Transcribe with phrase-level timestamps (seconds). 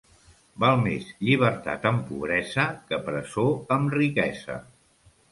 [0.61, 3.45] Val més llibertat amb pobresa que presó
[3.77, 4.57] amb riquesa.